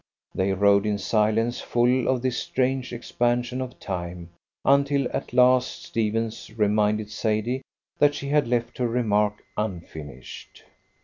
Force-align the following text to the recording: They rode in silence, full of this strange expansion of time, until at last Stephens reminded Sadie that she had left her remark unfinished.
They 0.33 0.51
rode 0.53 0.87
in 0.87 0.97
silence, 0.97 1.61
full 1.61 2.07
of 2.07 2.23
this 2.23 2.35
strange 2.35 2.91
expansion 2.91 3.61
of 3.61 3.79
time, 3.79 4.31
until 4.65 5.07
at 5.13 5.31
last 5.31 5.83
Stephens 5.83 6.49
reminded 6.57 7.11
Sadie 7.11 7.61
that 7.99 8.15
she 8.15 8.29
had 8.29 8.47
left 8.47 8.79
her 8.79 8.87
remark 8.87 9.43
unfinished. 9.55 10.63